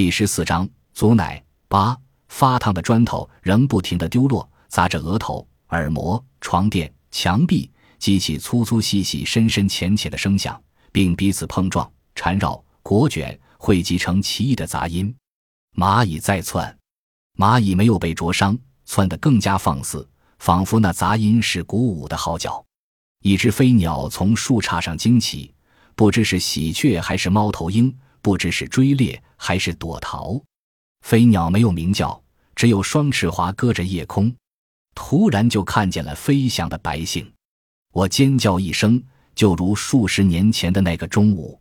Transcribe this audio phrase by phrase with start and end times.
[0.00, 1.94] 第十四章，足奶八
[2.28, 10.58] 发烫的砖头仍不停地丢落，砸着额头、耳膜、床垫、墙壁，激起粗粗细细、深深浅浅的声响，
[10.90, 15.14] 并彼此碰撞、缠绕、裹卷，汇集成奇异的杂音。
[15.76, 16.74] 蚂蚁在窜，
[17.36, 20.08] 蚂蚁没有被灼伤，窜得更加放肆，
[20.38, 22.64] 仿佛那杂音是鼓舞的号角。
[23.22, 25.52] 一只飞鸟从树杈上惊起，
[25.94, 27.94] 不知是喜鹊还是猫头鹰。
[28.22, 30.40] 不知是追猎还是躲逃，
[31.00, 32.22] 飞鸟没有鸣叫，
[32.54, 34.34] 只有双翅划隔着夜空。
[34.94, 37.32] 突然就看见了飞翔的白星，
[37.92, 39.02] 我尖叫一声，
[39.34, 41.58] 就如数十年前的那个中午。